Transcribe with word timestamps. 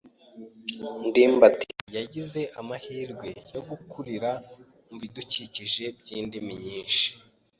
ndimbati 1.07 1.69
yagize 1.95 2.41
amahirwe 2.59 3.27
yo 3.53 3.61
gukurira 3.69 4.31
mubidukikije 4.87 5.83
byindimi 5.99 6.53
nyinshi. 6.65 7.07